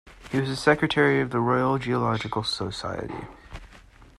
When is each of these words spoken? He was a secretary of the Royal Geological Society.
He 0.31 0.39
was 0.41 0.49
a 0.49 0.55
secretary 0.55 1.21
of 1.21 1.29
the 1.29 1.39
Royal 1.39 1.77
Geological 1.77 2.43
Society. 2.43 3.27